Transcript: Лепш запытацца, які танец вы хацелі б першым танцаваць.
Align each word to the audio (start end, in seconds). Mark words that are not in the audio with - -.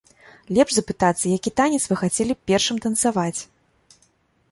Лепш 0.57 0.71
запытацца, 0.77 1.21
які 1.37 1.53
танец 1.61 1.81
вы 1.91 1.95
хацелі 2.03 2.33
б 2.39 2.53
першым 2.53 2.81
танцаваць. 2.87 3.39